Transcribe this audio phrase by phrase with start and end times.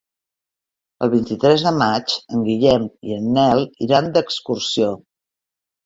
[1.07, 4.93] El vint-i-tres de maig en Guillem i en Nel iran d'excursió.